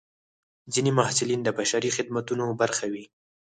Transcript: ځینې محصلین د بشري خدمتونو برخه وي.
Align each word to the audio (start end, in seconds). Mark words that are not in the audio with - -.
ځینې 0.73 0.91
محصلین 0.99 1.41
د 1.43 1.49
بشري 1.59 1.89
خدمتونو 1.97 2.45
برخه 2.61 2.85
وي. 2.93 3.05